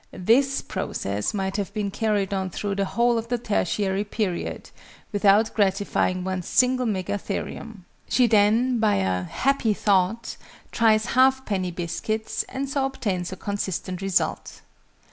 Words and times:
This 0.25 0.63
process 0.63 1.31
might 1.31 1.57
have 1.57 1.71
been 1.75 1.91
carried 1.91 2.33
on 2.33 2.49
through 2.49 2.73
the 2.73 2.85
whole 2.85 3.19
of 3.19 3.27
the 3.27 3.37
Tertiary 3.37 4.03
Period, 4.03 4.71
without 5.11 5.53
gratifying 5.53 6.23
one 6.23 6.41
single 6.41 6.87
Megatherium.) 6.87 7.85
She 8.09 8.25
then, 8.25 8.79
by 8.79 8.95
a 8.95 9.21
"happy 9.21 9.75
thought," 9.75 10.37
tries 10.71 11.05
half 11.13 11.45
penny 11.45 11.69
biscuits, 11.69 12.41
and 12.49 12.67
so 12.67 12.87
obtains 12.87 13.31
a 13.31 13.35
consistent 13.35 14.01
result. 14.01 14.61